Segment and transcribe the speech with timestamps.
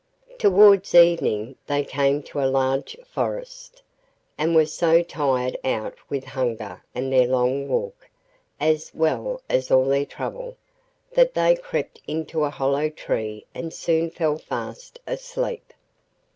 [0.39, 3.83] Towards evening they came to a large forest,
[4.35, 8.09] and were so tired out with hunger and their long walk,
[8.59, 10.57] as well as all their trouble,
[11.11, 15.71] that they crept into a hollow tree and soon fell fast asleep.